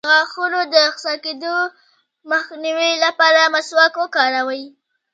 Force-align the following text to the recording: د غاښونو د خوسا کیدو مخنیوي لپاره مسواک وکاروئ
د 0.03 0.05
غاښونو 0.09 0.59
د 0.73 0.75
خوسا 0.93 1.13
کیدو 1.25 1.55
مخنیوي 2.31 2.91
لپاره 3.05 3.51
مسواک 3.55 3.93
وکاروئ 4.01 4.63